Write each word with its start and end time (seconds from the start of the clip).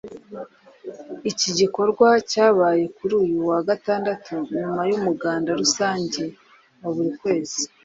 Iki 1.31 1.49
gikorwa 1.59 2.07
cyabaye 2.31 2.83
kuri 2.97 3.13
uyu 3.23 3.37
wa 3.49 3.59
Gatandatu 3.69 4.33
nyuma 4.57 4.81
y’umuganda 4.89 5.49
rusange 5.61 6.23
wa 6.81 6.89
buri 6.95 7.11
kwezi 7.19 7.61